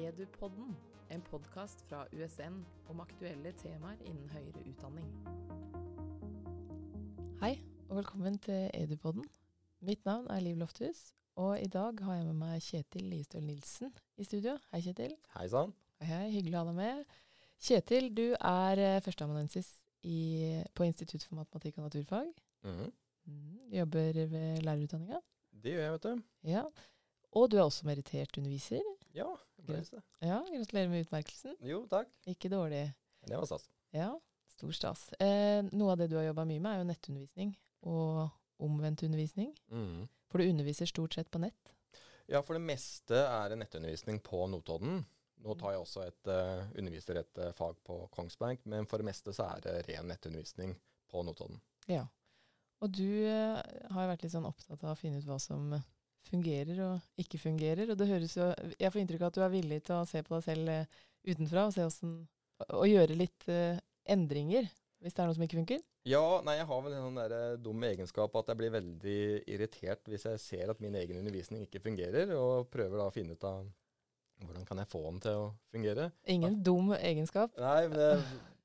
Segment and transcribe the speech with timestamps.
[0.00, 0.76] Edupodden,
[1.10, 5.08] en podkast fra USN om aktuelle temaer innen høyere utdanning.
[7.42, 7.58] Hei,
[7.90, 9.26] og velkommen til Edupodden.
[9.84, 13.92] Mitt navn er Liv Lofthus, og i dag har jeg med meg Kjetil Listøl Nilsen
[14.16, 14.54] i studio.
[14.72, 15.12] Hei, Kjetil.
[15.34, 15.74] Hei sann.
[16.00, 17.18] Hei, hyggelig å ha deg med.
[17.60, 19.68] Kjetil, du er eh, førsteamanuensis
[20.00, 22.32] på Institutt for matematikk og naturfag.
[22.64, 22.88] Mhm.
[23.28, 25.20] Mm, jobber ved lærerutdanninga.
[25.60, 26.26] Det gjør jeg, vet du.
[26.56, 26.64] Ja.
[27.36, 28.80] Og du er også merittert underviser.
[29.14, 29.28] Ja,
[30.24, 31.56] Ja, gratulerer med utmerkelsen.
[31.64, 32.10] Jo, takk.
[32.30, 32.86] Ikke dårlig.
[33.26, 33.68] Det var stas.
[33.94, 34.12] Ja,
[34.54, 35.06] stor stas.
[35.20, 37.54] Eh, noe av det du har jobba mye med, er jo nettundervisning
[37.90, 38.28] og
[38.60, 39.52] omvendt undervisning.
[39.72, 40.08] Mm.
[40.30, 41.74] For du underviser stort sett på nett.
[42.30, 45.02] Ja, for det meste er det nettundervisning på Notodden.
[45.40, 49.08] Nå tar jeg også et, uh, underviser et uh, fag på Kongsberg, men for det
[49.08, 50.76] meste så er det ren nettundervisning
[51.10, 51.58] på Notodden.
[51.90, 52.04] Ja.
[52.84, 53.58] Og du uh,
[53.94, 55.72] har vært litt sånn opptatt av å finne ut hva som
[56.28, 57.90] fungerer og ikke fungerer.
[57.90, 60.22] Og det høres jo Jeg får inntrykk av at du er villig til å se
[60.26, 62.18] på deg selv eh, utenfra og se hvordan
[62.76, 64.68] Og gjøre litt eh, endringer
[65.00, 65.80] hvis det er noe som ikke funker.
[66.08, 69.20] Ja, nei, jeg har vel en sånn der eh, dum egenskap at jeg blir veldig
[69.48, 73.36] irritert hvis jeg ser at min egen undervisning ikke fungerer, og prøver da å finne
[73.36, 73.62] ut av
[74.44, 76.10] hvordan kan jeg få den til å fungere.
[76.32, 77.56] Ingen dum egenskap.
[77.60, 78.10] Nei, men det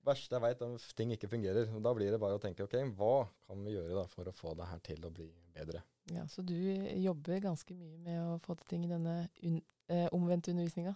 [0.06, 1.72] verste jeg veit, er at ting ikke fungerer.
[1.76, 4.36] Og da blir det bare å tenke ok, hva kan vi gjøre da for å
[4.36, 5.84] få det her til å bli bedre?
[6.14, 10.08] Ja, Så du jobber ganske mye med å få til ting i denne un eh,
[10.14, 10.96] omvendte undervisninga?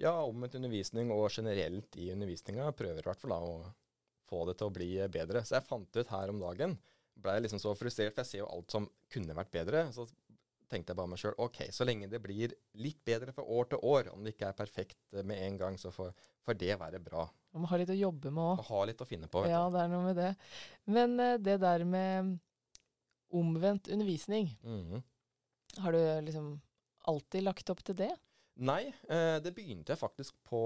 [0.00, 3.56] Ja, omvendt undervisning og generelt i undervisninga prøver i hvert fall da å
[4.28, 5.44] få det til å bli bedre.
[5.44, 6.76] Så jeg fant ut her om dagen,
[7.22, 9.84] blei liksom så frustrert, for jeg ser jo alt som kunne vært bedre.
[9.94, 10.08] Så
[10.72, 13.84] tenkte jeg bare meg sjøl OK, så lenge det blir litt bedre fra år til
[13.84, 16.14] år, om det ikke er perfekt med en gang, så får,
[16.46, 17.26] får det være bra.
[17.52, 18.62] Man må ha litt å jobbe med òg.
[18.68, 19.42] Ha litt å finne på.
[19.44, 20.30] vet Ja, det er noe med det.
[20.86, 22.38] Men uh, det der med
[23.32, 25.02] omvendt undervisning, Mhm.
[25.78, 26.60] har du liksom
[27.08, 28.10] alltid lagt opp til det?
[28.56, 30.60] Nei, eh, det begynte jeg faktisk på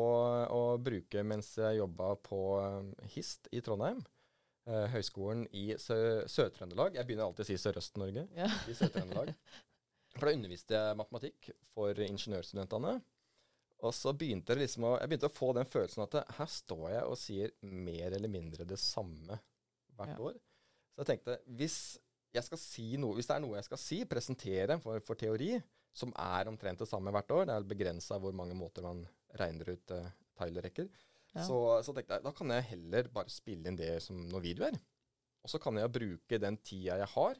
[0.51, 4.01] å bruke mens jeg jobba på eh, HIST i Trondheim.
[4.67, 6.95] Eh, Høgskolen i Sø Sør-Trøndelag.
[6.99, 8.27] Jeg begynner alltid å si Sørøst-Norge.
[8.35, 8.49] Ja.
[8.67, 9.31] I Sør-Trøndelag.
[10.19, 12.97] For da underviste jeg matematikk for ingeniørstudentene.
[13.85, 16.87] Og så begynte det liksom å, jeg begynte å få den følelsen at her står
[16.95, 19.37] jeg og sier mer eller mindre det samme
[19.97, 20.21] hvert Ja.
[20.31, 20.39] år.
[20.95, 21.77] Så jeg tenkte, hvis,
[22.33, 25.51] jeg skal si noe, hvis det er noe jeg skal si, presentere for, for teori,
[25.97, 29.03] som er omtrent det samme hvert år, det er begrensa hvor mange måter man
[29.41, 30.09] regner ut uh,
[30.41, 30.89] Tyler-rekker,
[31.37, 31.45] Ja.
[31.45, 34.77] så, så tenkte jeg da kan jeg heller bare spille inn det som noen videoer.
[35.45, 37.37] Og så kan jeg bruke den tida jeg har,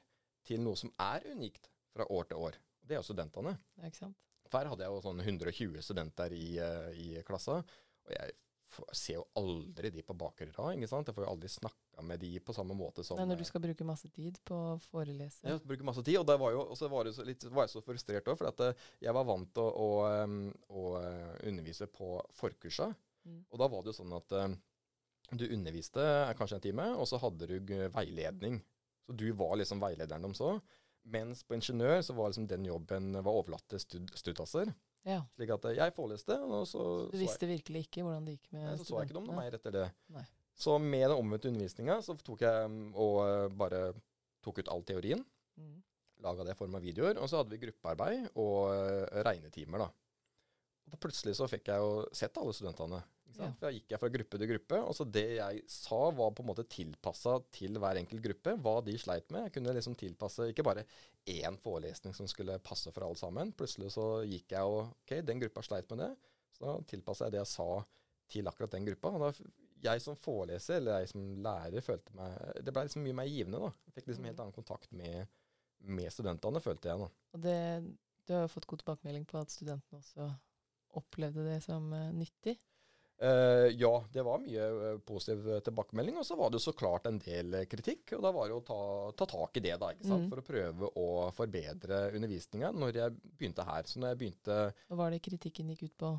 [0.47, 2.59] til noe som er unikt fra år til år.
[2.87, 3.57] Det er jo studentene.
[3.81, 4.17] Ja, ikke sant?
[4.53, 7.61] Her hadde jeg jo sånn 120 studenter i, eh, i klassa,
[8.07, 8.35] og jeg
[8.93, 11.09] ser jo aldri de på bakre rad, ikke sant?
[11.09, 13.49] Jeg får jo aldri snakka med de på samme måte som Nei, når du eh,
[13.49, 15.47] skal bruke masse tid på å forelese.
[15.47, 17.77] jeg bruke masse tid, og, det var jo, så var, det så litt, var jeg
[17.77, 20.87] så frustrert òg, for at eh, jeg var vant til å, å, å
[21.49, 22.91] undervise på forkursa.
[23.27, 23.43] Mm.
[23.51, 24.39] Og da var det jo sånn at
[25.35, 26.03] du underviste
[26.39, 27.57] kanskje en time, og så hadde du
[27.95, 28.61] veiledning.
[29.07, 30.57] Så du var liksom veilederen om så.
[31.07, 34.73] Mens på ingeniør så var liksom den jobben var overlatt til stud studasser.
[35.07, 38.25] Ja, Slik at eh, jeg foreleste, og så Du så jeg, visste virkelig ikke hvordan
[38.27, 38.79] det gikk med studentene?
[38.83, 39.45] så, så jeg ikke noe studentene.
[39.45, 39.85] mer etter det.
[40.17, 40.25] Nei.
[40.57, 43.83] Så med den omvendte undervisninga så tok jeg mm, og eh, bare
[44.43, 45.25] tok ut all teorien
[45.57, 45.79] Mm.
[46.21, 47.17] laga det i form av videoer.
[47.23, 49.87] Og så hadde vi gruppearbeid og eh, regnetimer, da.
[50.87, 52.99] Og da plutselig så fikk jeg jo sett alle studentene.
[53.27, 53.49] Ja.
[53.51, 54.79] For Da gikk jeg fra gruppe til gruppe.
[54.87, 58.57] Og så det jeg sa, var på en måte tilpassa til hver enkelt gruppe.
[58.63, 59.49] Hva de sleit med.
[59.49, 60.87] Jeg kunne liksom tilpasse ikke bare
[61.27, 63.53] én forelesning som skulle passe for alle sammen.
[63.57, 66.11] Plutselig så gikk jeg og OK, den gruppa sleit med det.
[66.57, 67.71] Så da tilpassa jeg det jeg sa
[68.33, 69.13] til akkurat den gruppa.
[69.17, 69.51] Og da,
[69.87, 72.33] jeg som foreleser, eller jeg som lærer, følte meg
[72.65, 73.73] Det ble liksom mye mer givende, da.
[73.87, 75.37] Jeg fikk liksom helt annen kontakt med,
[75.99, 77.11] med studentene, følte jeg, da.
[77.37, 77.59] Og det,
[78.27, 80.31] du har jo fått god tilbakemelding på at studentene også
[80.97, 82.57] opplevde det som eh, nyttig.
[83.19, 87.09] Eh, ja, det var mye uh, positiv tilbakemelding, og så var det jo så klart
[87.09, 88.13] en del eh, kritikk.
[88.19, 88.81] Og da var det å ta,
[89.17, 89.93] ta tak i det, da?
[89.97, 90.29] Mm.
[90.29, 93.89] for å prøve å forbedre undervisninga når jeg begynte her.
[93.89, 94.59] Så når jeg begynte
[94.91, 96.15] Hva var det kritikken gikk ut på?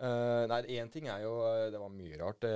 [0.00, 1.34] Uh, Nei, én ting er jo
[1.68, 2.46] Det var mye rart.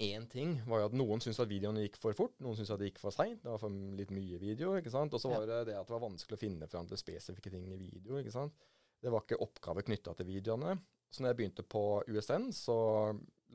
[0.00, 2.80] Én ting var jo at noen syntes at videoene gikk for fort, noen syntes at
[2.80, 3.42] det gikk for seint.
[3.44, 4.74] Det var for litt mye video.
[4.76, 5.16] ikke sant?
[5.16, 7.68] Og så var det det at det var vanskelig å finne fram til spesifikke ting
[7.72, 8.20] i video.
[8.20, 8.68] ikke sant?
[9.00, 10.76] Det var ikke oppgaver knytta til videoene.
[11.10, 12.76] Så når jeg begynte på USN, så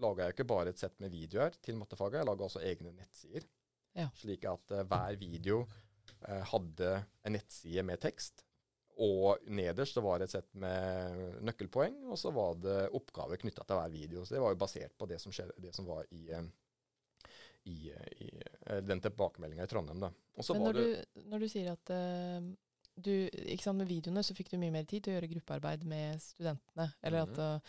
[0.04, 3.46] laga jeg ikke bare et sett med videoer til mattefaget, jeg laga også egne nettsider.
[3.96, 4.10] Ja.
[4.19, 6.92] Slik at uh, hver video uh, hadde
[7.24, 8.44] en nettside med tekst.
[9.04, 13.80] Og nederst det var et sett med nøkkelpoeng, og så var det oppgaver knytta til
[13.80, 14.24] hver video.
[14.24, 16.46] Så det var jo basert på det som, skjedde, det som var i, eh,
[17.72, 17.92] i,
[18.24, 18.30] i
[18.88, 20.00] den tilbakemeldinga i Trondheim.
[20.00, 20.13] da.
[20.36, 22.48] Men var når det du, når du sier at eh,
[22.97, 26.21] du, sant, med videoene så fikk du mye mer tid til å gjøre gruppearbeid med
[26.24, 27.39] studentene, eller at Mhm.
[27.39, 27.62] å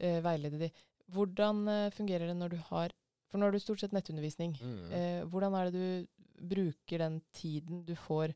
[0.00, 0.70] eh, veilede de.
[1.12, 2.90] Hvordan eh, fungerer det når du har
[3.32, 4.52] For nå har du stort sett nettundervisning.
[4.60, 4.92] Mm.
[4.92, 6.06] Eh, hvordan er det du
[6.54, 8.34] bruker den tiden du får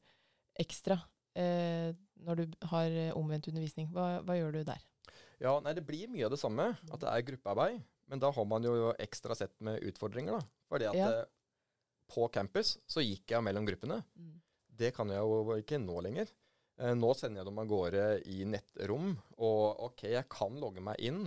[0.58, 0.96] ekstra
[1.37, 1.93] eh,
[2.25, 3.90] når du har eh, omvendt undervisning?
[3.92, 4.81] Hva, hva gjør du der?
[5.38, 6.70] Ja, nei, det blir mye av det samme.
[6.90, 7.82] At det er gruppearbeid.
[8.08, 10.46] Men da har man jo ekstra sett med utfordringer, da.
[10.70, 11.10] Fordi at Ja.
[11.10, 11.25] eh,
[12.08, 14.00] på campus så gikk jeg mellom gruppene.
[14.76, 16.31] Det kan jeg jo ikke nå lenger.
[16.76, 21.00] Eh, nå sender jeg dem av gårde i nettrom, og OK, jeg kan logge meg
[21.08, 21.23] inn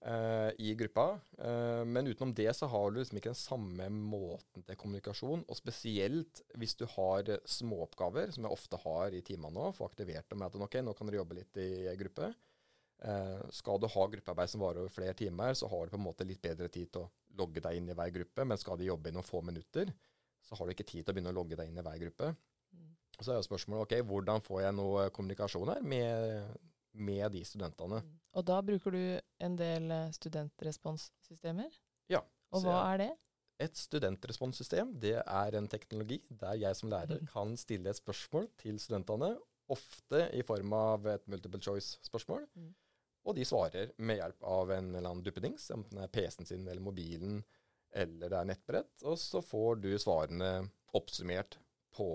[0.00, 4.64] eh, i gruppa, eh, men utenom det så har du liksom ikke den samme måten
[4.64, 5.44] til kommunikasjon.
[5.44, 10.30] Og spesielt hvis du har småoppgaver, som jeg ofte har i timene nå, få aktivert
[10.32, 11.70] dem at OK, nå kan dere jobbe litt i
[12.00, 12.32] gruppe.
[12.98, 16.06] Eh, skal du ha gruppearbeid som varer over flere timer, så har du på en
[16.08, 18.46] måte litt bedre tid til å logge deg inn i hver gruppe.
[18.48, 19.92] Men skal de jobbe i noen få minutter,
[20.42, 22.32] så har du ikke tid til å begynne å logge deg inn i hver gruppe.
[23.18, 23.24] Mm.
[23.24, 26.58] Så er jo spørsmålet ok, hvordan får jeg noe kommunikasjon her med,
[26.94, 27.98] med de studentene.
[28.04, 28.18] Mm.
[28.38, 29.00] Og da bruker du
[29.42, 31.70] en del eh, studentresponssystemer?
[32.08, 32.20] Ja,
[32.52, 33.10] Og hva jeg- er det?
[33.60, 38.78] Et studentresponssystem det er en teknologi der jeg som lærer kan stille et spørsmål til
[38.78, 39.36] studentene,
[39.68, 42.46] ofte i form av et multiple choice-spørsmål.
[42.54, 42.74] Mm.
[43.26, 46.68] Og de svarer med hjelp av en eller annen duppedings, enten det er PC-en sin
[46.68, 47.42] eller mobilen
[47.92, 49.02] eller det er nettbrett.
[49.02, 51.58] Og så får du svarene oppsummert
[51.92, 52.08] på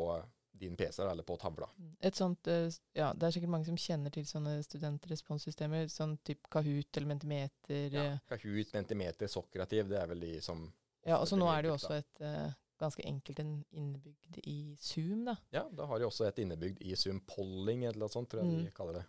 [0.54, 1.68] din PC eller på tavla.
[1.80, 1.94] Mm.
[2.10, 6.48] Et sånt, eh, ja, Det er sikkert mange som kjenner til sånne studentresponssystemer, sånn type
[6.54, 7.88] Kahoot eller Mentimeter.
[7.94, 9.88] Ja, eh, Kahoot, Mentimeter, Sokrativ.
[9.90, 10.72] det er vel de som
[11.06, 14.76] Ja, og så nå er det jo også et uh, ganske enkelt en innebygd i
[14.80, 15.36] Zoom, da.
[15.52, 18.52] Ja, da har de også et innebygd i Zoom Polling eller noe sånt, tror jeg
[18.54, 18.64] Mm.
[18.66, 19.06] de kaller det.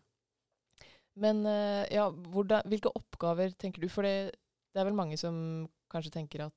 [1.16, 3.88] Men uh, ja, hvordan, hvilke oppgaver tenker du?
[3.88, 4.32] For det,
[4.74, 6.54] det er vel mange som kanskje tenker at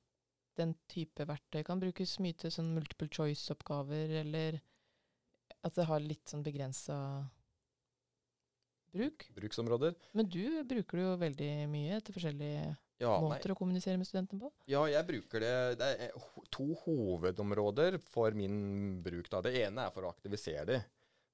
[0.58, 4.58] den type verktøy kan brukes mye til sånn multiple choice-oppgaver, eller
[5.66, 6.96] at det har litt sånn begrensa
[8.94, 9.26] bruk.
[9.36, 9.96] Bruksområder.
[10.16, 12.62] Men du bruker det jo veldig mye til forskjellige
[12.98, 14.50] Ja, nei, måter å kommunisere med studentene på.
[14.70, 16.14] Ja, jeg bruker det Det er
[16.54, 19.28] to hovedområder for min bruk.
[19.30, 19.42] da.
[19.44, 20.78] Det ene er for å aktivisere de.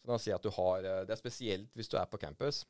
[0.03, 2.21] Så da sier jeg at du har eh, Det er spesielt hvis du er på
[2.21, 2.65] campus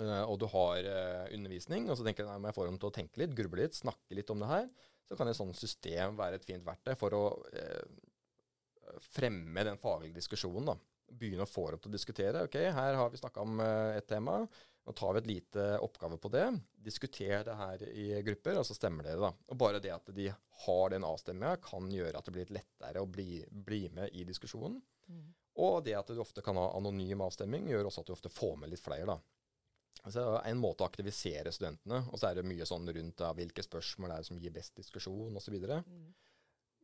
[0.00, 2.90] eh, og du har eh, undervisning, og så tenker jeg at jeg får dem til
[2.90, 4.70] å tenke litt, gruble litt, snakke litt om det her.
[5.06, 7.24] Så kan et sånt system være et fint verktøy for å
[7.54, 7.84] eh,
[9.04, 10.72] fremme den faglige diskusjonen.
[10.72, 10.76] da.
[11.10, 12.44] Begynne å få dem til å diskutere.
[12.46, 14.42] Ok, her har vi snakka om eh, et tema.
[14.86, 16.46] Nå tar vi et lite oppgave på det.
[16.72, 19.32] Diskuter det her i grupper, og så stemmer dere, da.
[19.50, 20.30] Og bare det at de
[20.64, 24.24] har den avstemminga, kan gjøre at det blir litt lettere å bli, bli med i
[24.28, 24.80] diskusjonen.
[25.60, 28.56] Og det at du ofte kan ha anonym avstemning, gjør også at du ofte får
[28.62, 29.18] med litt flere, da.
[30.08, 33.64] Så en måte å aktivisere studentene, og så er det mye sånn rundt da, hvilke
[33.66, 35.56] spørsmål er det som gir best diskusjon, osv.
[35.60, 36.06] Mm.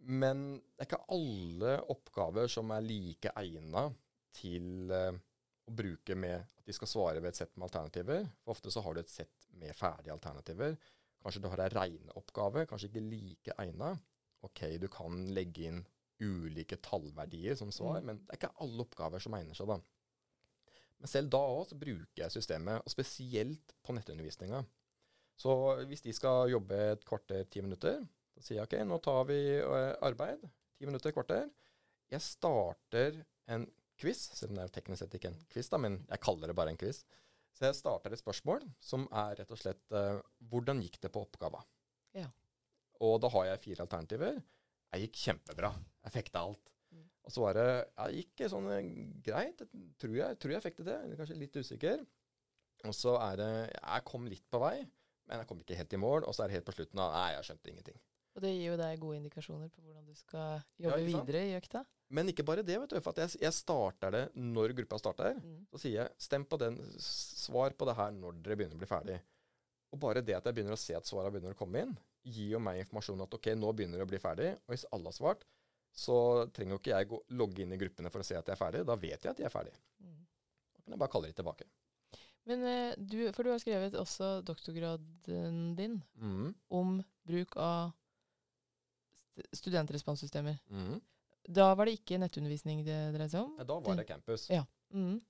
[0.06, 0.43] Men
[0.76, 3.88] det er ikke alle oppgaver som er like egna
[4.37, 5.17] til eh,
[5.67, 8.29] å bruke med at de skal svare ved et sett med alternativer.
[8.44, 10.76] For ofte så har du et sett med ferdige alternativer.
[11.25, 13.97] Kanskje du har ei regneoppgave, kanskje ikke like egna.
[14.47, 15.81] OK, du kan legge inn
[16.23, 18.06] ulike tallverdier som svar, Mm.
[18.06, 19.81] men det er ikke alle oppgaver som egner seg, da.
[21.00, 24.62] Men selv da òg så bruker jeg systemet, og spesielt på nettundervisninga.
[25.37, 25.52] Så
[25.91, 28.06] hvis de skal jobbe et kvarter, ti minutter,
[28.37, 30.44] så sier jeg OK, nå tar vi eh, arbeid.
[30.77, 31.49] Ti minutter, kvarter.
[32.12, 33.64] Jeg starter en
[33.97, 36.57] quiz, selv om det er teknisk sett ikke en quiz, da, men jeg kaller det
[36.59, 37.02] bare en quiz.
[37.57, 40.19] Så jeg starter et spørsmål som er rett og slett uh,
[40.50, 41.62] Hvordan gikk det på oppgava?
[42.12, 42.28] Ja.
[43.00, 44.43] Og da har jeg fire alternativer.
[44.93, 45.71] Jeg gikk kjempebra.
[46.05, 46.75] Jeg fikk til alt.
[46.93, 47.07] Mm.
[47.25, 48.90] Og så var det Jeg gikk sånn eh,
[49.25, 49.64] greit.
[50.02, 51.16] Tror jeg, tror jeg fikk det til.
[51.23, 52.05] Kanskje litt usikker.
[52.85, 54.76] Og så er det Jeg kom litt på vei,
[55.26, 56.28] men jeg kom ikke helt i mål.
[56.28, 58.00] Og så er det helt på slutten av Nei, jeg skjønte ingenting.
[58.37, 61.55] Og det gir jo deg gode indikasjoner på hvordan du skal jobbe ja, videre i
[61.57, 61.81] økta.
[62.12, 62.99] Men ikke bare det, vet du.
[63.00, 65.38] For at jeg, jeg starter det når gruppa starter.
[65.40, 65.62] Mm.
[65.73, 68.90] Så sier jeg stem på den, svar på det her når dere begynner å bli
[68.90, 69.16] ferdig.
[69.95, 72.52] Og bare det at jeg begynner å se at svarene begynner å komme inn, gir
[72.57, 74.52] jo meg informasjon at ok, nå begynner det å bli ferdig.
[74.66, 75.49] Og hvis alle har svart,
[75.97, 76.19] så
[76.52, 78.61] trenger jo ikke jeg gå, logge inn i gruppene for å se at jeg er
[78.61, 78.85] ferdig.
[78.85, 79.73] Da vet jeg at de er ferdig.
[80.05, 80.23] Mm.
[80.76, 81.69] Da kan jeg bare kalle de tilbake.
[82.47, 86.50] Men eh, du, for du har skrevet også doktorgraden din mm.
[86.76, 87.95] om bruk av
[89.55, 90.59] studentresponssystemer.
[90.71, 91.00] Mm.
[91.49, 93.55] Da var det ikke nettundervisning det dreide seg om?
[93.61, 94.49] Ja, Da var det campus.
[94.50, 94.64] Ja.
[94.95, 95.21] Mm.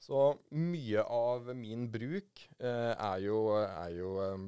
[0.00, 0.20] Så
[0.54, 4.46] mye av min bruk eh, er jo, er jo um,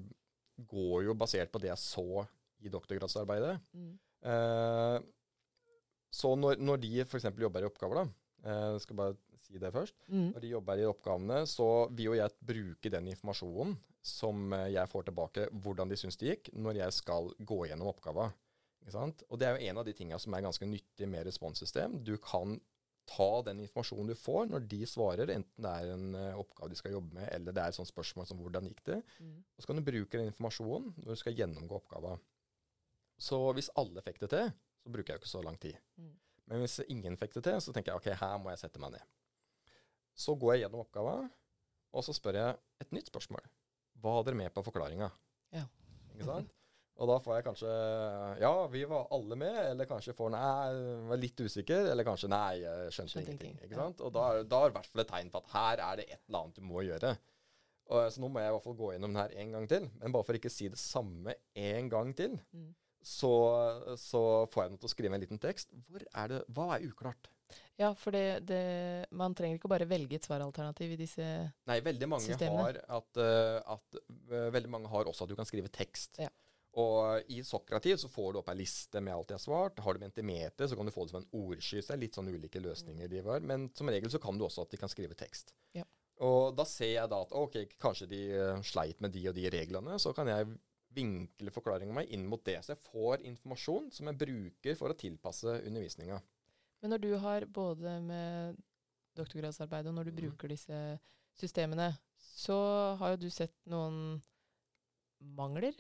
[0.71, 2.25] går jo basert på det jeg så
[2.61, 3.57] i doktorgradsarbeidet.
[3.75, 3.93] Mm.
[4.31, 4.99] Eh,
[6.11, 7.29] så når, når de f.eks.
[7.39, 8.07] jobber i oppgaver, da,
[8.47, 10.33] eh, jeg skal bare si det først, Mm.
[10.35, 14.89] når de jobber i oppgavene, så vil jo jeg bruke den informasjonen som eh, jeg
[14.93, 18.31] får tilbake, hvordan de syns det gikk, når jeg skal gå gjennom oppgava.
[19.29, 21.99] Og det er jo en av de tinga som er ganske nyttig med responssystem.
[22.05, 22.57] Du kan
[23.11, 26.79] ta den informasjonen du får når de svarer, enten det er en uh, oppgave de
[26.79, 29.45] skal jobbe med, eller det er et sånt spørsmål som 'hvordan gikk det', Mm.
[29.57, 32.21] og så kan du bruke den informasjonen når du skal gjennomgå oppgaven.
[33.19, 35.77] Så hvis alle fikk det til, så bruker jeg jo ikke så lang tid.
[35.97, 36.15] Mm.
[36.47, 38.93] Men hvis ingen fikk det til, så tenker jeg ok, her må jeg sette meg
[38.93, 39.03] ned.
[40.15, 41.31] Så går jeg gjennom oppgaven,
[41.93, 43.43] og så spør jeg et nytt spørsmål.
[44.01, 45.11] Hva hadde dere med på forklaringa?
[45.53, 45.67] Ja.
[46.15, 46.51] Ikke sant?
[47.01, 47.71] Og da får jeg kanskje
[48.43, 50.51] Ja, vi var alle med, eller kanskje får nei,
[51.09, 53.55] var litt usikker, eller kanskje nei, jeg skjønte, Skjønte ingenting.
[53.65, 53.81] Ikke ja.
[53.87, 54.03] sant?
[54.05, 56.07] Og da, da er det i hvert fall et tegn på at her er det
[56.11, 57.15] et eller annet du må gjøre.
[57.91, 59.89] Og, så nå må jeg i hvert fall gå gjennom den her en gang til.
[60.03, 62.69] Men bare for ikke å si det samme en gang til, Mm.
[63.03, 63.33] så,
[63.99, 64.21] så
[64.53, 65.73] får jeg dem til å skrive en liten tekst.
[65.89, 67.31] Hvor er det, hva er uklart?
[67.81, 68.61] Ja, for det, det,
[69.17, 71.25] man trenger ikke bare velge et svaralternativ i disse
[71.67, 72.61] Nei, veldig mange Systemene.
[72.69, 76.21] har at, eh, at eh, Veldig mange har også at du kan skrive tekst.
[76.23, 76.29] Ja.
[76.79, 79.81] Og i Sokrativ så får du opp ei liste med alt de har svart.
[79.83, 81.81] Har du Mentimeter, så kan du få det som en ordsky.
[81.83, 83.43] Det er litt sånn ulike løsninger de var.
[83.43, 85.51] Men som regel så kan du også at de kan skrive tekst.
[85.75, 85.87] Ja.
[86.23, 89.49] Og da ser jeg da at ok, kanskje de eh, sleit med de og de
[89.51, 89.99] reglene.
[89.99, 90.47] Så kan jeg
[90.95, 92.61] vinkle forklaringa mi inn mot det.
[92.63, 96.21] Så jeg får informasjon som jeg bruker for å tilpasse undervisninga.
[96.81, 98.61] Men når du har både med
[99.19, 100.21] doktorgradsarbeid og når du mm.
[100.23, 100.79] bruker disse
[101.37, 102.57] systemene, så
[103.01, 104.21] har jo du sett noen
[105.37, 105.77] mangler.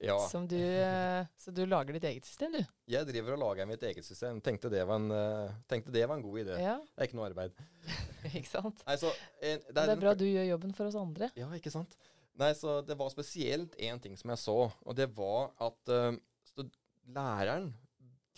[0.00, 0.16] Ja.
[0.30, 2.60] Som du, eh, så du lager ditt eget system, du.
[2.88, 4.38] Jeg driver og lager mitt eget system.
[4.40, 6.56] Tenkte det var en, eh, det var en god idé.
[6.56, 7.60] Ja, Det er ikke noe arbeid.
[8.38, 8.80] ikke sant?
[8.86, 9.12] Nei, så,
[9.44, 11.28] en, Det er bra du gjør jobben for oss andre.
[11.36, 11.98] Ja, ikke sant?
[12.40, 16.64] Nei, så det var spesielt én ting som jeg så, og det var at uh,
[17.12, 17.68] læreren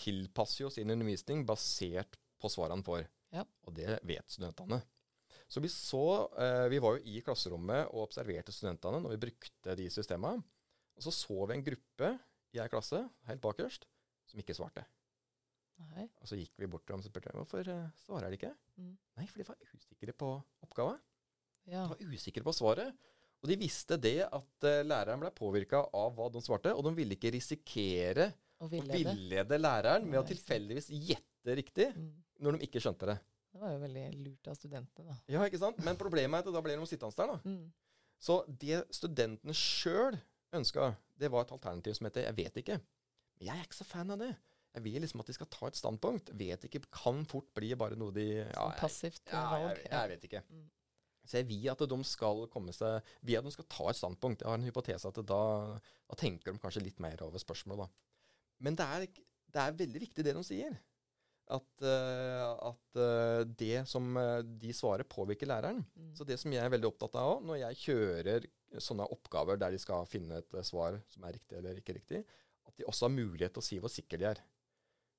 [0.03, 3.05] tilpasser jo sin undervisning basert på svarene han får.
[3.31, 3.45] Ja.
[3.69, 4.81] Og det vet studentene.
[5.47, 9.77] Så vi så uh, Vi var jo i klasserommet og observerte studentene når vi brukte
[9.79, 10.43] de systemene.
[10.97, 12.11] Og så så vi en gruppe
[12.53, 13.87] i ei klasse, helt bakerst,
[14.29, 14.85] som ikke svarte.
[15.83, 16.05] Nei.
[16.21, 18.53] Og så gikk vi bort til dem og spurte hvorfor eh, svarer de ikke.
[18.79, 18.93] Mm.
[19.19, 20.29] Nei, for de var usikre på
[20.67, 21.01] oppgaven.
[21.71, 21.87] Ja.
[21.89, 22.93] De var usikre på svaret.
[23.43, 26.93] Og de visste det at uh, læreren ble påvirka av hva de svarte, og de
[26.95, 28.29] ville ikke risikere
[28.63, 29.01] å villede.
[29.11, 32.13] villede læreren med å tilfeldigvis gjette riktig Mm.
[32.39, 33.17] når de ikke skjønte det.
[33.53, 35.17] Det var jo veldig lurt av studentene, da.
[35.35, 35.81] Ja, ikke sant?
[35.83, 37.41] Men problemet er at da ble de sittende der, da.
[37.43, 37.73] Mm.
[38.23, 40.21] Så det studentene sjøl
[40.59, 42.81] ønska, det var et alternativ som heter 'jeg vet ikke'.
[43.39, 44.37] Men jeg er ikke så fan av det.
[44.75, 46.31] Jeg vil liksom at de skal ta et standpunkt.
[46.39, 49.77] Vet ikke kan fort bli bare noe de ja, Sånn jeg- passivt eh, Ja, valg.
[49.77, 50.43] jeg, jeg vet ikke.
[50.51, 50.71] Mm.
[51.25, 54.41] Så jeg vil at de skal komme seg Vil at de skal ta et standpunkt.
[54.43, 55.79] Jeg har en hypotese at da,
[56.09, 57.89] da tenker de kanskje litt mer over spørsmålet, da.
[58.61, 59.07] Men det er,
[59.53, 60.81] det er veldig viktig det de sier.
[61.53, 65.85] At, eh, at eh, det som eh, de svarer, påvirker læreren.
[65.99, 66.15] Mm.
[66.17, 68.47] Så det som jeg er veldig opptatt av òg, når jeg kjører
[68.81, 72.23] sånne oppgaver der de skal finne et eh, svar som er riktig eller ikke riktig,
[72.69, 74.43] at de også har mulighet til å si hvor sikre de er.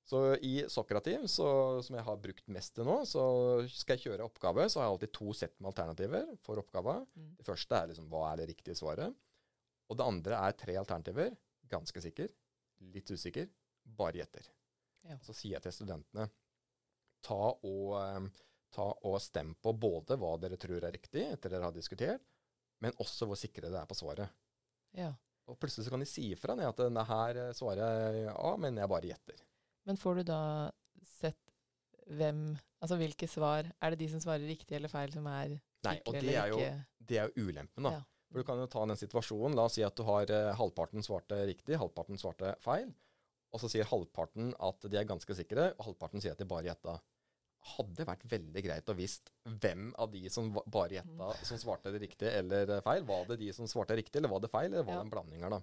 [0.04, 1.46] Så i Sokrativ, så,
[1.84, 3.22] som jeg har brukt mest til nå, så
[3.72, 6.98] skal jeg kjøre oppgave, så har jeg alltid to sett med alternativer for oppgava.
[7.16, 7.30] Mm.
[7.38, 9.16] Det første er liksom hva er det riktige svaret.
[9.88, 11.32] Og det andre er tre alternativer.
[11.72, 12.28] Ganske sikker,
[12.92, 13.48] litt usikker,
[13.96, 14.50] bare gjetter.
[15.08, 15.16] Ja.
[15.24, 16.28] Så sier jeg til studentene
[17.24, 18.44] ta og, eh,
[18.74, 22.20] ta og stem på både hva dere tror er riktig etter dere har diskutert,
[22.84, 24.30] men også hvor sikre det er på svaret.
[24.94, 25.10] Ja.
[25.50, 27.82] Og plutselig så kan de si ifra at denne her eh, svarer
[28.16, 29.42] jeg A, men jeg bare gjetter.
[29.88, 30.42] Men får du da
[31.16, 31.40] sett
[32.04, 35.88] hvem Altså hvilke svar Er det de som svarer riktig eller feil, som er sikre
[35.88, 36.58] Nei, og det er jo,
[37.00, 37.94] det er jo ulempen, da.
[37.96, 38.02] Ja.
[38.28, 39.56] For du kan jo ta den situasjonen.
[39.56, 42.88] La oss si at du har eh, halvparten svarte riktig, halvparten svarte feil.
[43.52, 46.66] Og så sier halvparten at de er ganske sikre, og halvparten sier at de bare
[46.70, 46.96] gjetta.
[47.64, 49.30] Hadde vært veldig greit å visst
[49.62, 53.06] hvem av de som bare gjetta, som svarte det riktig eller eh, feil.
[53.08, 55.46] Var det de som svarte riktig, eller var det feil, eller var det en blanding
[55.46, 55.62] her, da.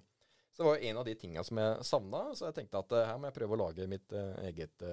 [0.52, 3.06] Så det var en av de tinga som jeg savna, så jeg tenkte at eh,
[3.06, 4.84] her må jeg prøve å lage mitt eh, eget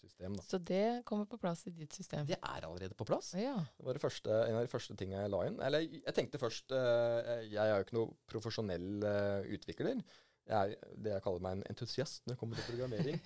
[0.00, 0.46] system, da.
[0.48, 2.24] Så det kommer på plass i ditt system?
[2.32, 3.34] Det er allerede på plass.
[3.36, 3.58] Ja.
[3.76, 5.60] Det var det første, en av de første tingene jeg la inn.
[5.68, 9.06] Eller jeg tenkte først Jeg er jo ikke noe profesjonell
[9.52, 10.00] utvikler.
[10.46, 13.20] Jeg er det jeg kaller meg en entusiast når det kommer til programmering.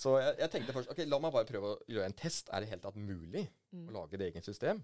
[0.00, 2.48] Så jeg, jeg tenkte først ok, la meg bare prøve å gjøre en test.
[2.56, 3.88] Er det helt tatt mulig Mm.
[3.90, 4.78] å lage et eget system?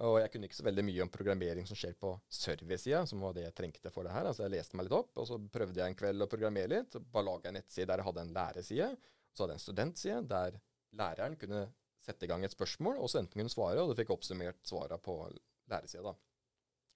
[0.00, 3.34] Og jeg kunne ikke så veldig mye om programmering som skjer på serversida, som var
[3.36, 4.24] det jeg trengte for det her.
[4.24, 6.96] Altså jeg leste meg litt opp, og så prøvde jeg en kveld å programmere litt.
[7.12, 8.88] Bare laga en nettside der jeg hadde en læreside.
[9.36, 10.56] Så hadde jeg en studentside der
[10.96, 11.66] læreren kunne
[12.02, 15.18] sette i gang et spørsmål, og studenten kunne svare, og du fikk oppsummert svara på
[15.70, 16.02] læresida.
[16.08, 16.14] da.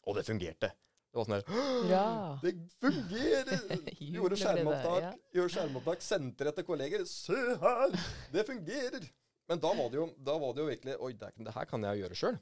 [0.08, 0.72] Og det fungerte.
[1.16, 2.08] Det var sånn her ja.
[2.42, 3.62] Det fungerer!
[4.16, 5.12] Gjorde skjermopptak, ja.
[5.32, 7.04] gjorde skjermopptak, sendte det til kolleger.
[7.08, 7.94] Se her!
[8.34, 9.06] Det fungerer!
[9.48, 12.02] Men da var det jo, var det jo virkelig Oi, det, det her kan jeg
[12.02, 12.36] gjøre sjøl.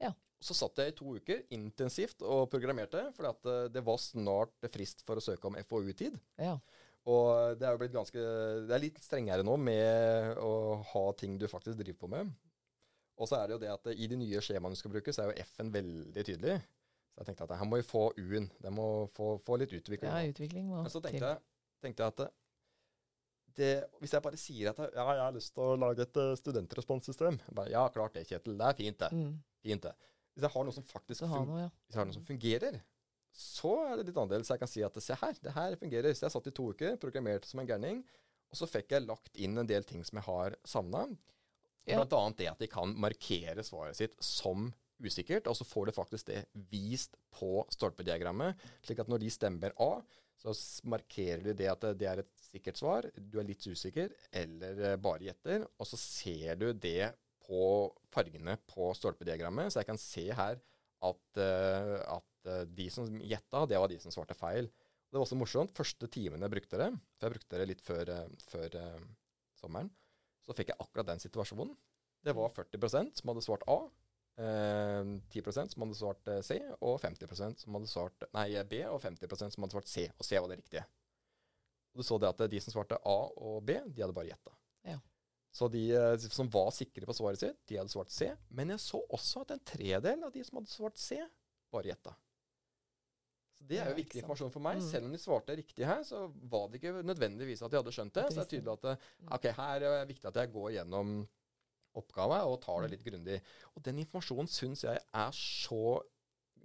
[0.00, 0.14] Ja.
[0.40, 5.04] Så satt jeg i to uker intensivt og programmerte, for eh, det var snart frist
[5.04, 6.16] for å søke om FoU-tid.
[6.40, 6.54] Ja.
[7.12, 8.22] Og det er jo blitt ganske
[8.66, 12.32] Det er litt strengere nå med å ha ting du faktisk driver på med.
[13.20, 15.26] Og så er det jo det at i de nye skjemaene du skal bruke, så
[15.26, 16.56] er jo F-en veldig tydelig.
[17.16, 18.50] Så jeg tenkte at her må vi få U-en.
[18.60, 20.10] Den må få, få litt utvikling.
[20.10, 21.14] Ja, utvikling må Men så til.
[21.14, 21.40] tenkte jeg,
[21.86, 22.26] tenkte jeg at det,
[23.56, 23.70] det,
[24.02, 27.38] hvis jeg bare sier at jeg, ja, jeg har lyst til å lage et studentresponssystem
[27.38, 28.58] studentresponsystem bare, Ja, klart det, Kjetil.
[28.60, 29.08] Det er fint, det.
[29.16, 29.30] Mm.
[29.64, 29.94] Fint det.
[30.36, 31.70] Hvis jeg har noe som faktisk noe, ja.
[31.86, 32.78] hvis jeg har noe som fungerer,
[33.32, 34.52] så er det litt annerledes.
[34.52, 36.12] Jeg kan si at se her, det her fungerer.
[36.12, 38.02] Så jeg satt i to uker, programmerte som en gærning,
[38.52, 41.06] og så fikk jeg lagt inn en del ting som jeg har savna.
[41.86, 41.96] Ja.
[41.96, 44.68] Blant annet det at de kan markere svaret sitt som
[45.02, 49.74] usikkert, og så får du faktisk det vist på stolpediagrammet, slik at når de stemmer
[49.82, 49.90] A,
[50.40, 50.52] så
[50.88, 54.96] markerer du det at det- er et sikkert svar, du er litt usikker, eller eh,
[54.96, 57.14] bare gjetter, og så ser du det
[57.46, 60.60] på fargene på stolpediagrammet, så jeg kan se her
[61.02, 64.66] at, eh, at eh, de som gjetta, det var de som svarte feil.
[64.66, 65.72] Det var også morsomt.
[65.72, 68.10] Første timen jeg brukte det, for jeg brukte det litt før,
[68.50, 68.70] før
[69.54, 69.90] sommeren,
[70.44, 71.76] så fikk jeg akkurat den situasjonen.
[72.26, 73.88] Det var 40% som hadde svart A,
[74.36, 79.54] 10% som hadde svart eh, C, og 50% som hadde svart nei, B, og 50%
[79.54, 80.06] som hadde svart C.
[80.18, 80.84] Og C var det riktige.
[81.94, 84.28] Og du så det at eh, de som svarte A og B, de hadde bare
[84.28, 84.52] gjetta.
[84.84, 84.98] Ja.
[85.56, 88.28] Så de eh, som var sikre på svaret sitt, de hadde svart C.
[88.52, 91.22] Men jeg så også at en tredel av de som hadde svart C,
[91.72, 92.12] bare gjetta.
[93.56, 94.82] Så det er jo viktig informasjon for meg.
[94.82, 94.88] Mm.
[94.90, 98.12] Selv om de svarte riktig her, så var det ikke nødvendigvis at de hadde skjønt
[98.18, 98.26] det.
[98.28, 99.32] Så det er tydelig at Mm.
[99.32, 101.16] ok, her er det viktig at jeg går gjennom
[101.96, 102.94] oppgave og tar det Mm.
[102.96, 103.40] litt grundig.
[103.76, 106.00] Og den informasjonen syns jeg er så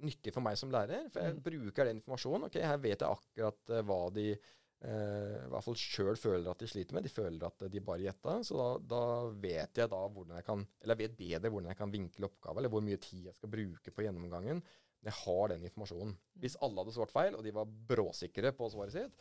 [0.01, 1.09] nyttig for meg som lærer.
[1.13, 1.43] For jeg Mm.
[1.43, 2.45] bruker den informasjonen.
[2.45, 4.35] Ok, her vet jeg akkurat uh, hva de
[4.81, 7.03] Uh, i hvert fall sjøl føler at de sliter med.
[7.03, 8.39] De føler at de bare gjetta.
[8.43, 11.77] Så da, da vet jeg da hvordan jeg kan Eller jeg vet bedre hvordan jeg
[11.77, 14.63] kan vinkle oppgaven, eller hvor mye tid jeg skal bruke på gjennomgangen.
[15.05, 16.17] Jeg har den informasjonen.
[16.39, 19.13] Hvis alle hadde svart feil, og de var bråsikre på svaret sitt,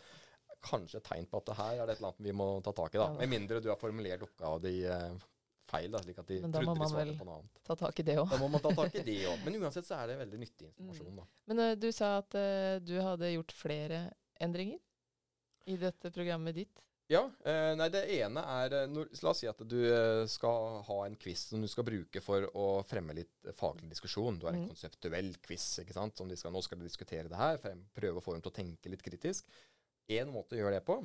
[0.64, 2.72] kanskje et tegn på at det her er det et eller annet vi må ta
[2.72, 2.98] tak i.
[3.04, 3.12] da.
[3.20, 5.12] Med mindre du har formulert oppgaven din eh,
[5.70, 7.14] feil, da, slik at de Men da må man vel-.
[7.66, 8.28] Ta tak i det òg.
[8.32, 9.40] Da må man ta tak i det òg.
[9.46, 11.22] Men uansett så er det veldig nyttig informasjon.
[11.22, 11.26] da.
[11.50, 14.04] Men uh, du sa at uh, du hadde gjort flere
[14.42, 14.80] endringer
[15.70, 16.86] i dette programmet ditt.
[17.10, 19.80] Ja, Uh, nei det ene er når, La oss si at du
[20.30, 24.38] skal ha en quiz som du skal bruke for å fremme litt faglig diskusjon.
[24.38, 24.70] Du har en mm.
[24.70, 25.66] konseptuell quiz.
[25.82, 26.14] ikke sant?
[26.18, 27.58] Som de skal, nå skal de diskutere det her.
[27.62, 29.50] Frem, prøve å få dem til å tenke litt kritisk.
[30.10, 31.00] En måte å gjøre det på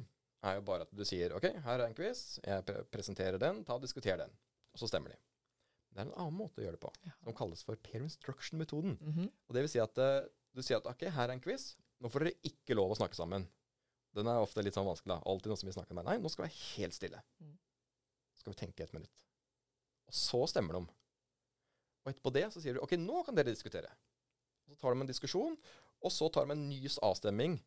[0.45, 2.37] er jo bare at du sier OK, her er en quiz.
[2.43, 3.63] Jeg pre presenterer den.
[3.65, 4.33] Ta og Diskuter den.
[4.75, 5.19] Og så stemmer de.
[5.95, 7.13] Det er en annen måte å gjøre det på, Ja.
[7.23, 8.97] som kalles for peer instruction-metoden.
[8.99, 9.29] Mhm.
[9.47, 11.75] Og det vil si at eh, du sier at OK, her er en quiz.
[12.03, 13.47] Nå får dere ikke lov å snakke sammen.
[14.15, 15.15] Den er ofte litt sånn vanskelig.
[15.15, 15.21] da.
[15.25, 16.11] Alltid noen som vil snakke med deg.
[16.11, 17.21] Nei, nå skal vi være helt stille.
[17.41, 17.57] Mm.
[18.35, 19.23] Skal vi tenke et minutt.
[20.07, 20.83] Og så stemmer de.
[22.05, 23.89] Og etterpå det så sier du OK, nå kan dere diskutere.
[24.67, 25.57] Så tar de en diskusjon,
[26.03, 27.57] og så tar de en ny avstemning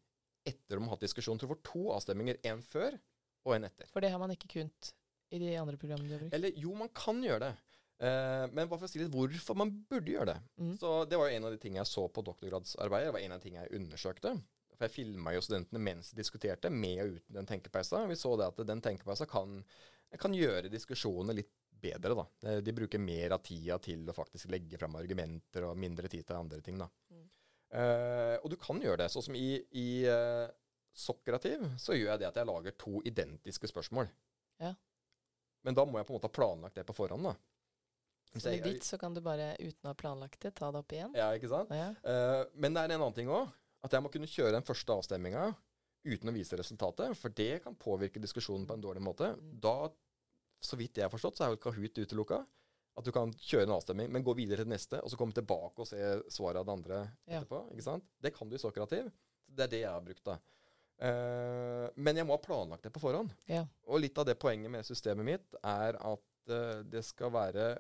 [0.47, 1.39] etter de har hatt diskusjon.
[1.39, 2.39] Så du får to avstemminger.
[2.45, 2.99] En før
[3.45, 3.87] og en etter.
[3.93, 4.93] For det har man ikke kunnet
[5.31, 6.37] i de andre programmene du har brukt.
[6.37, 7.55] Eller jo, man kan gjøre det.
[7.99, 10.39] Uh, men bare for å si litt hvorfor man burde gjøre det.
[10.63, 10.75] Mm.
[10.79, 13.11] Så Det var jo en av de tingene jeg så på doktorgradsarbeidet.
[13.11, 14.35] Det var en av de tingene jeg undersøkte.
[14.79, 18.05] For jeg filma jo studentene mens de diskuterte, med og uten den tenkepausa.
[18.07, 19.59] Vi så det at den tenkepausa kan,
[20.23, 21.51] kan gjøre diskusjonene litt
[21.83, 22.15] bedre.
[22.15, 22.27] da.
[22.45, 26.27] De, de bruker mer av tida til å faktisk legge fram argumenter, og mindre tid
[26.29, 26.79] til andre ting.
[26.79, 26.89] da.
[27.11, 27.27] Mm.
[27.69, 29.11] Uh, og du kan gjøre det.
[29.13, 30.47] Sånn som i, i uh,
[30.99, 34.09] Sokrativ, så gjør jeg det at jeg lager to identiske spørsmål.
[34.63, 34.73] Ja.
[35.69, 37.29] Men da må jeg på en måte ha planlagt det på forhånd.
[37.29, 37.35] da.
[38.41, 40.93] Så i ditt så kan du bare, uten å ha planlagt det, ta det opp
[40.97, 41.13] igjen.
[41.17, 41.73] Ja, ikke sant?
[41.77, 41.91] Ja.
[42.01, 43.51] Uh, men det er en annen ting òg.
[43.85, 45.51] At jeg må kunne kjøre den første avstemminga
[46.09, 47.13] uten å vise resultatet.
[47.21, 49.35] For det kan påvirke diskusjonen på en dårlig måte.
[49.37, 49.53] Mm.
[49.65, 49.75] Da,
[50.65, 52.41] så vidt jeg har forstått, så er vel Kahoot utelukka.
[52.99, 55.37] At du kan kjøre en avstemning, men gå videre til det neste, og så komme
[55.37, 56.01] tilbake og se
[56.35, 57.43] svaret av det andre Ja.
[57.43, 57.61] etterpå.
[57.77, 58.09] ikke sant?
[58.25, 59.13] Det kan du i Sokrativ.
[59.47, 60.41] Det er det jeg har brukt, da.
[60.99, 63.35] Eh, men jeg må ha planlagt det på forhånd.
[63.51, 63.65] Ja.
[63.87, 67.71] Og litt av det poenget med systemet mitt er at uh, det skal være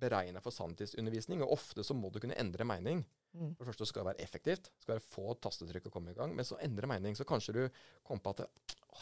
[0.00, 3.04] beregna for sanntidsundervisning, og ofte så må du kunne endre mening.
[3.36, 3.52] Mm.
[3.54, 4.70] For det første skal det være effektivt.
[4.82, 6.32] Skal være få tastetrykk å komme i gang.
[6.34, 7.14] Men så endre mening.
[7.14, 7.62] Så kanskje du
[8.06, 8.42] kom på at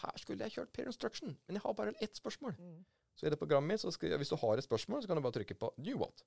[0.02, 2.58] her skulle jeg kjørt peer instruction, men jeg har bare ett spørsmål.
[2.58, 2.82] Mm.
[3.18, 5.24] Så i det programmet mitt, så skal, hvis du har et spørsmål, så kan du
[5.24, 6.22] bare trykke på new what.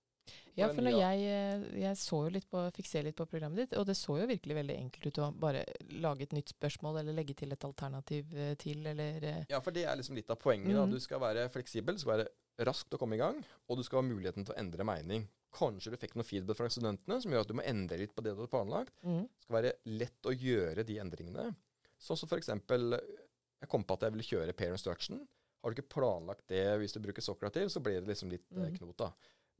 [0.55, 3.57] Ja, for når jeg, eh, jeg så jo litt på, fikk se litt på programmet
[3.63, 5.63] ditt, og det så jo virkelig veldig enkelt ut å bare
[6.03, 9.71] lage et nytt spørsmål, eller legge til et alternativ eh, til, eller eh, Ja, for
[9.71, 10.73] det er liksom litt av poenget.
[10.75, 10.85] da.
[10.85, 10.91] Mhm.
[10.91, 12.27] Du skal være fleksibel, du skal være
[12.67, 15.27] raskt å komme i gang, og du skal ha muligheten til å endre mening.
[15.51, 18.23] Kanskje du fikk noe feedback fra studentene som gjør at du må endre litt på
[18.23, 18.93] det du har planlagt.
[19.03, 19.23] mm.
[19.27, 21.55] Det skal være lett å gjøre de endringene.
[21.99, 22.99] Sånn som eksempel
[23.61, 25.19] Jeg kom på at jeg ville kjøre pair instruction.
[25.61, 28.77] Har du ikke planlagt det hvis du bruker Socrative, så blir det liksom litt Mhm.
[28.79, 29.11] knot, da.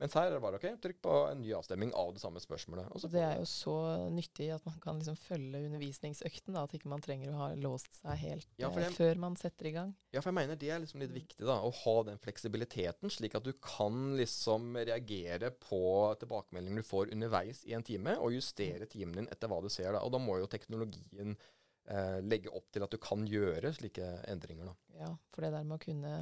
[0.02, 2.90] Mens her er det bare OK, trykk på en ny avstemning av det samme spørsmålet.
[3.14, 3.76] Det er jo så
[4.10, 6.56] nyttig at man kan liksom følge undervisningsøkten.
[6.56, 9.38] Da, at ikke man trenger å ha låst seg helt Ja, for eh, før man
[9.38, 9.94] setter i gang.
[10.10, 11.60] Ja, for jeg mener det er liksom litt viktig, da.
[11.62, 15.84] Å ha den fleksibiliteten, slik at du kan liksom reagere på
[16.24, 19.94] tilbakemeldinger du får underveis i en time, og justere timen din etter hva du ser.
[19.94, 20.02] da.
[20.02, 21.38] Og da må jo teknologien
[21.86, 25.02] eh, legge opp til at du kan gjøre slike endringer, da.
[25.06, 26.16] Ja, for det der med å kunne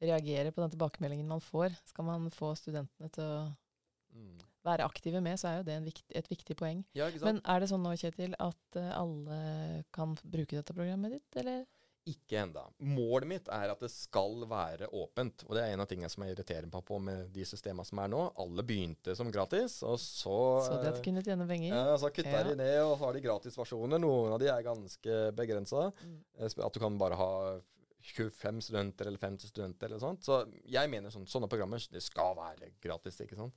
[0.00, 3.56] reagere på den tilbakemeldingen man får, skal man få studentene til å
[4.12, 4.38] Mm.
[4.66, 6.84] være aktive med, så er jo det en vikt, et viktig poeng.
[6.98, 7.08] Ja?
[7.22, 11.64] Men er det sånn nå, Kjetil, at eh, alle kan bruke dette programmet ditt, eller?
[12.10, 12.64] Ikke enda.
[12.80, 15.44] Målet mitt er at det skal være åpent.
[15.46, 17.98] Og det er en av tingene som jeg irriterer meg på med de systemene som
[18.02, 18.22] er nå.
[18.40, 20.34] Alle begynte som gratis, og så
[20.66, 21.68] Så de at de kunne tjene penger?
[21.76, 22.42] ja, så kutta Ja.
[22.42, 24.00] de ned, og har de gratisversjoner.
[24.00, 25.92] Noen av de er ganske begrensa.
[26.02, 26.24] Mm.
[26.40, 27.60] At du kan bare ha
[28.02, 30.24] 25 studenter eller 50 studenter eller sånt.
[30.24, 33.54] Så jeg mener sånn, sånne programmer det skal være gratis, ikke sant.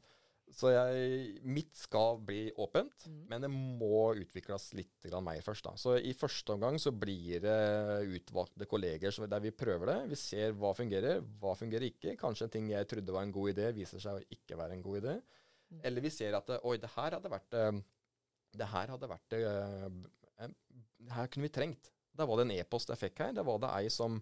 [0.54, 3.22] Så jeg, mitt skal bli åpent, Mm.
[3.30, 5.64] men det må utvikles litt grann mer først.
[5.64, 5.72] da.
[5.80, 7.56] Så i første omgang så blir det
[8.20, 10.10] utvalgte kolleger der vi prøver det.
[10.10, 12.18] Vi ser hva fungerer, hva fungerer ikke.
[12.20, 14.84] Kanskje en ting jeg trodde var en god idé, viser seg å ikke være en
[14.84, 15.16] god idé.
[15.72, 15.80] Mm.
[15.86, 17.82] Eller vi ser at oi, det her hadde vært eh,
[18.56, 19.90] Det her hadde vært eh,
[20.44, 20.48] eh,
[21.00, 21.90] Det her kunne vi trengt.
[22.14, 23.36] Da var det en e-post jeg fikk her.
[23.38, 24.20] Der var det ei som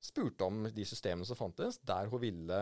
[0.00, 2.60] spurte om de systemene som fantes, der hun ville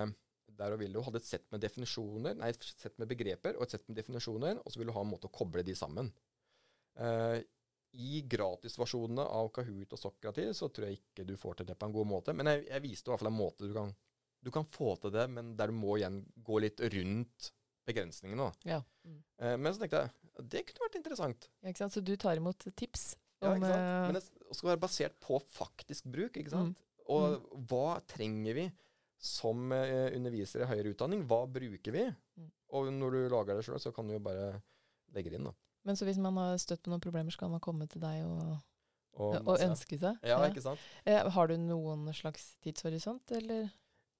[0.56, 3.66] der hun ville hun hadde et sett med definisjoner, nei, et sett med begreper og
[3.66, 6.08] et sett med definisjoner, og så ville hun ha en måte å koble de sammen.
[6.96, 7.42] Uh,
[7.96, 11.88] I gratisversjonene av Kahoot og Sokratis så tror jeg ikke du får til det på
[11.90, 12.32] en god måte.
[12.36, 13.92] Men jeg, jeg viste i hvert fall en måte du kan,
[14.40, 17.50] du kan få til det, men der du må igjen gå litt rundt
[17.86, 18.48] begrensningene.
[18.66, 18.80] Ja.
[19.04, 19.20] Mm.
[19.42, 21.46] Uh, men så tenkte jeg det kunne vært interessant.
[21.62, 21.70] ja.
[21.72, 21.94] Ikke sant?
[21.96, 23.76] Så du tar imot tips Ja, ikke sant?
[23.76, 26.36] eh, Men det skal være basert på faktisk bruk.
[26.36, 26.78] ikke sant?
[27.08, 28.66] Og hva trenger vi
[29.22, 31.22] som eh, undervisere i høyere utdanning?
[31.26, 32.04] Hva bruker vi?
[32.36, 32.50] Mm.
[32.76, 34.60] Og når du lager det sjøl, så kan du jo bare
[35.14, 35.48] legge det inn.
[35.48, 35.54] da.
[35.86, 38.24] Men så hvis man har støtt på noen problemer, så kan man komme til deg
[38.26, 38.56] og,
[39.16, 40.18] Og, og ønske seg?
[40.26, 40.82] Ja, ikke sant?
[41.06, 43.70] Eh, Har du noen slags tidshorisont, eller?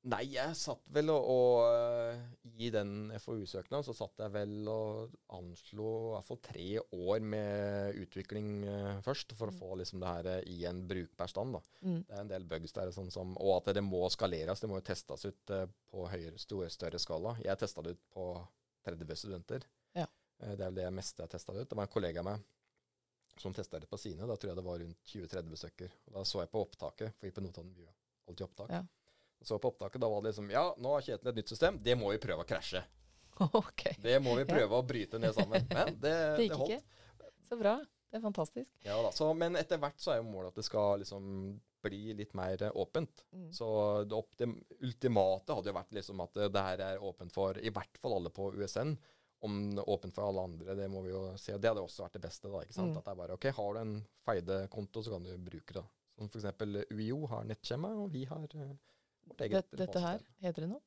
[0.07, 2.21] Nei, jeg satt vel og, og eh,
[2.63, 7.99] I den FoU-søknaden så satt jeg vel og anslo i hvert fall tre år med
[8.05, 9.59] utvikling eh, først, for å Mm.
[9.59, 11.59] få liksom det her eh, i en brukbar stand.
[11.83, 12.05] Mm.
[12.07, 14.61] Det er en del bugs der, sånn som, og at det må skaleres.
[14.63, 15.55] Det må jo testes ut
[15.91, 17.35] på høyere, store, større skala.
[17.43, 18.29] Jeg testa det ut på
[18.87, 19.67] 30 studenter.
[19.99, 20.07] Ja.
[20.39, 21.67] Det er vel det meste jeg testa ut.
[21.67, 22.45] Det var en kollega av meg
[23.43, 24.23] som testa det på sine.
[24.29, 25.91] Da tror jeg det var rundt 20-30 stykker.
[26.07, 27.91] Og Da så jeg på opptaket, for på Notodden Bua
[28.29, 28.71] alltid opptak.
[28.71, 28.85] Ja.
[29.45, 31.81] Så på opptaket, da var det liksom Ja, nå har Kjetil et nytt system.
[31.83, 32.85] Det må vi prøve å krasje.
[33.37, 33.93] Okay.
[34.01, 35.67] Det må vi prøve å bryte ned sammen.
[35.69, 36.71] Men det, Det det, holdt.
[36.73, 37.35] ikke.
[37.49, 37.75] Så bra.
[38.09, 38.71] Det er fantastisk.
[38.87, 39.11] Ja, da.
[39.13, 41.27] Så, men etter hvert så er jo målet at det skal liksom
[41.85, 43.25] bli litt mer åpent.
[43.37, 43.51] Mm.
[43.53, 43.69] Så
[44.09, 48.01] det optim ultimate hadde jo vært liksom at det her er åpent for i hvert
[48.01, 48.97] fall alle på USN.
[49.45, 51.59] Om åpent for alle andre, det må vi jo se.
[51.61, 52.49] Det hadde også vært det beste.
[52.49, 52.95] da, ikke sant?
[52.95, 52.99] Mm.
[53.03, 53.95] At det er bare OK, har du en
[54.27, 55.85] Feide-konto, så kan du bruke det.
[56.17, 56.89] Som f.eks.
[56.97, 58.73] UiO har nettskjema, og vi har eh,
[59.27, 60.83] vårt eget dette, dette her, heter det noe?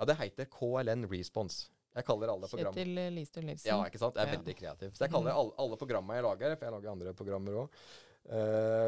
[0.00, 1.68] Ja, det heter KLN Response.
[1.94, 2.72] Jeg kaller alle program...
[2.72, 3.68] Kjetil eh, Listøl Nilsen.
[3.68, 4.16] Ja, ikke sant?
[4.16, 4.38] Jeg er Ja.
[4.38, 4.92] veldig kreativ.
[4.94, 7.82] Så jeg kaller alle, alle programmer jeg lager, for jeg lager andre programmer òg,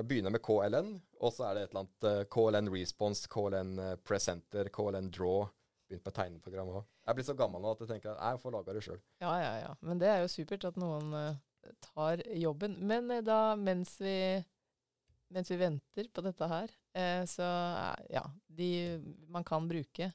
[0.06, 3.94] begynner med KLN, og så er det et eller annet uh, KLN Response, KLN eh,
[4.06, 5.48] Presenter, KLN Draw.
[5.88, 6.84] Begynt med tegneprogram òg.
[7.08, 9.00] Jeg blir så gammel nå at jeg tenker at jeg får lage det sjøl.
[9.24, 9.72] Ja, ja, ja.
[9.82, 12.78] Men det er jo supert at noen uh, tar jobben.
[12.86, 14.14] Men eh, da, mens vi,
[15.34, 17.46] mens vi venter på dette her, eh, så
[18.10, 18.68] ja, de
[19.28, 20.12] man kan bruke,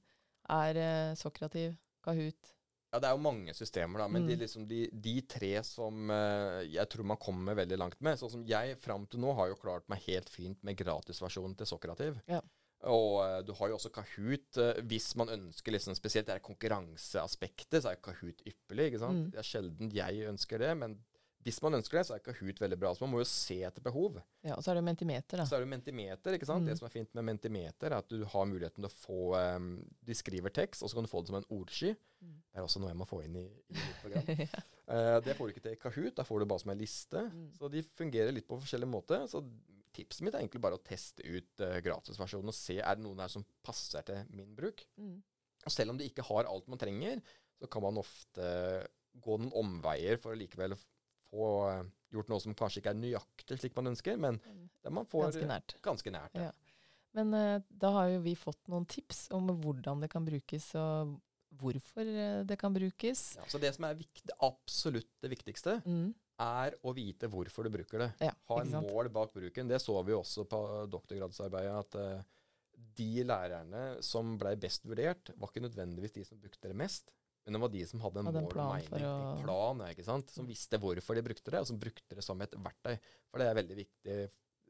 [0.49, 2.53] er eh, Sokrativ, Kahoot.
[2.93, 4.27] Ja, det er jo mange systemer, da, men Mm.
[4.29, 8.31] de, liksom, de, de tre som eh, jeg tror man kommer veldig langt med Sånn
[8.31, 12.21] som jeg fram til nå har jo klart meg helt fint med gratisversjonen til Sokrativ.
[12.31, 12.39] Ja.
[12.87, 14.61] Og eh, du har jo også Kahoot.
[14.87, 18.87] hvis man ønsker liksom spesielt det konkurranseaspektet, så er Kahoot ypperlig.
[18.93, 19.25] ikke sant?
[19.27, 19.31] Mm.
[19.35, 20.97] Det er sjelden jeg ønsker det, men
[21.47, 22.89] hvis man ønsker det, så er Kahoot veldig bra.
[22.95, 24.17] Så man må jo se etter behov.
[24.43, 25.45] Ja, og så er det Mentimeter, da.
[25.47, 26.35] Så er det jo Mentimeter.
[26.35, 26.65] ikke sant?
[26.65, 26.67] Mm.
[26.67, 29.19] Det som er fint med Mentimeter, er at du har muligheten til å få
[29.55, 29.69] um,
[30.03, 31.93] De skriver tekst, og så kan du få det som en ordsky.
[32.19, 32.33] Mm.
[32.41, 34.43] Det er også noe jeg må få inn i, i mitt program.
[34.43, 34.65] ja.
[34.91, 36.17] uh, det får du ikke til i Kahoot.
[36.19, 37.23] Da får du bare som en liste.
[37.31, 37.47] Mm.
[37.61, 39.21] Så de fungerer litt på forskjellig måte.
[39.31, 39.45] Så
[39.95, 43.23] tipset mitt er egentlig bare å teste ut uh, gratisversjonen og se er det noen
[43.23, 44.83] her som passer til min bruk.
[44.99, 45.15] Mm.
[45.63, 47.23] Og selv om de ikke har alt man trenger,
[47.57, 48.51] så kan man ofte
[49.23, 50.75] gå noen omveier for å likevel
[51.31, 51.83] få eh,
[52.15, 54.39] gjort noe som kanskje ikke er nøyaktig slik man ønsker, men
[54.83, 55.75] der man får Ganske nært.
[55.83, 56.35] ganske nært.
[56.39, 56.51] Ja.
[57.17, 61.15] Men uh, da har jo vi fått noen tips om hvordan det kan brukes, og
[61.57, 63.21] hvorfor eh, det kan brukes.
[63.39, 66.11] Ja, så det som er viktig, absolutt det viktigste, Mm.
[66.39, 68.09] er å vite hvorfor du bruker det.
[68.21, 68.85] Ja, Ha en sant?
[68.91, 69.67] mål bak bruken.
[69.71, 70.59] Det så vi også på
[70.93, 72.23] doktorgradsarbeidet, at uh,
[72.97, 77.09] de lærerne som blei best vurdert, var ikke nødvendigvis de som brukte det mest,
[77.47, 79.93] Men det var de som hadde en Hadde en plan mening, å- en plan, ja,
[79.95, 80.29] ikke sant?
[80.35, 82.97] som visste hvorfor de brukte det, og som brukte det som et verktøy.
[83.31, 84.17] For det er veldig viktig.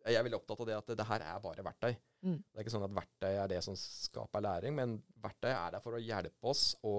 [0.08, 1.96] Jeg er veldig opptatt av det at det, her er bare verktøy.
[2.24, 2.38] Mm.
[2.38, 4.94] Det er ikke sånn at verktøy er det som skaper læring, men
[5.26, 6.94] verktøy er der for å hjelpe oss å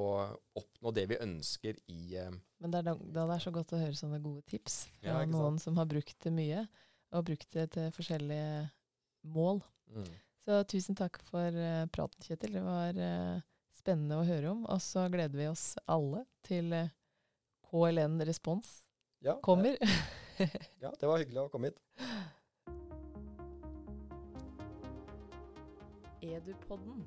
[0.60, 2.34] oppnå det vi ønsker i uh...
[2.60, 5.22] Men det er da, da det er så godt å høre sånne gode tips fra
[5.22, 6.66] Ja, noen som har brukt det mye,
[7.14, 8.66] og brukt det til forskjellige
[9.30, 9.62] mål.
[9.94, 10.10] mm.
[10.48, 12.54] Så tusen takk for uh, praten, Kjetil.
[12.56, 13.40] Det var eh,
[13.88, 14.64] spennende å høre om.
[14.68, 16.90] Og så gleder vi oss alle til eh,
[17.70, 18.82] KLN Respons
[19.24, 19.78] ja, det- kommer.
[20.78, 21.80] Ja, det var hyggelig å komme hit.
[26.22, 27.00] Edupodden.